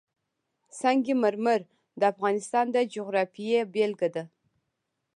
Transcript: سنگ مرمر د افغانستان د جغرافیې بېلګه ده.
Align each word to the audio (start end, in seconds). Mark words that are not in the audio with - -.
سنگ 0.79 1.05
مرمر 1.21 1.61
د 1.99 2.01
افغانستان 2.13 2.65
د 2.75 2.77
جغرافیې 2.93 3.59
بېلګه 3.73 4.09
ده. 4.15 4.23